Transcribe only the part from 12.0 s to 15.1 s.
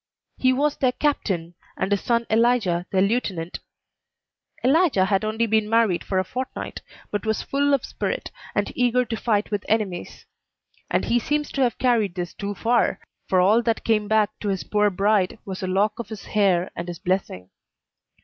this too far; for all that came back to his poor